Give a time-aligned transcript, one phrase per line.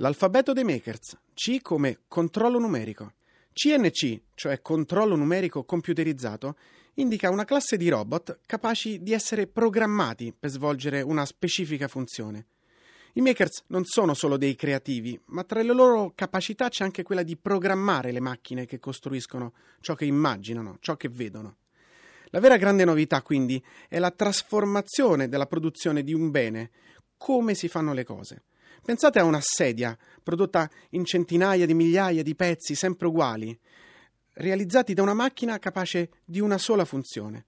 [0.00, 1.18] L'alfabeto dei makers.
[1.34, 3.14] C come controllo numerico.
[3.52, 6.56] CNC, cioè controllo numerico computerizzato,
[6.94, 12.46] indica una classe di robot capaci di essere programmati per svolgere una specifica funzione.
[13.14, 17.22] I makers non sono solo dei creativi, ma tra le loro capacità c'è anche quella
[17.22, 21.56] di programmare le macchine che costruiscono ciò che immaginano, ciò che vedono.
[22.30, 26.70] La vera grande novità, quindi, è la trasformazione della produzione di un bene,
[27.16, 28.42] come si fanno le cose.
[28.84, 33.58] Pensate a una sedia prodotta in centinaia di migliaia di pezzi sempre uguali,
[34.34, 37.44] realizzati da una macchina capace di una sola funzione.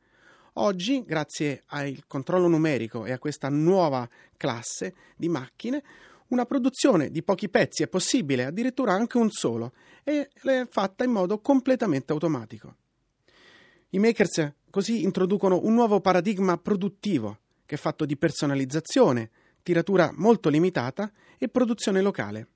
[0.55, 5.83] Oggi, grazie al controllo numerico e a questa nuova classe di macchine,
[6.29, 11.13] una produzione di pochi pezzi è possibile, addirittura anche un solo, e è fatta in
[11.13, 12.77] modo completamente automatico.
[13.91, 19.31] I makers così introducono un nuovo paradigma produttivo che è fatto di personalizzazione,
[19.63, 22.49] tiratura molto limitata e produzione locale.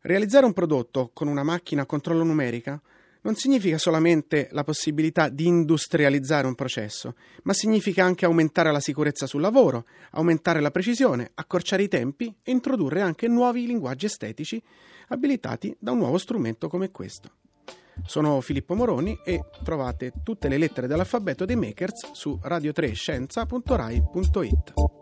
[0.00, 2.80] Realizzare un prodotto con una macchina a controllo numerica
[3.22, 9.26] non significa solamente la possibilità di industrializzare un processo, ma significa anche aumentare la sicurezza
[9.26, 14.62] sul lavoro, aumentare la precisione, accorciare i tempi e introdurre anche nuovi linguaggi estetici
[15.08, 17.30] abilitati da un nuovo strumento come questo.
[18.04, 24.97] Sono Filippo Moroni e trovate tutte le lettere dell'alfabeto dei makers su radio3scienza.rai.it.